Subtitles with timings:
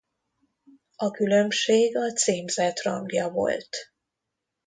[0.95, 3.91] A különbség a címzett rangja volt.